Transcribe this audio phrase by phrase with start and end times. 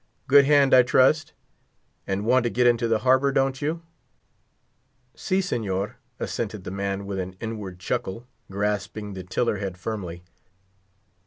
[0.25, 1.33] Good hand, I trust?
[2.07, 3.83] And want to get into the harbor, don't you?"
[5.13, 6.65] The man assented
[7.05, 10.23] with an inward chuckle, grasping the tiller head firmly.